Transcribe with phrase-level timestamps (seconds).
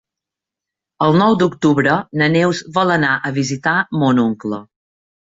[1.07, 4.65] El nou d'octubre na Neus vol anar a visitar mon oncle.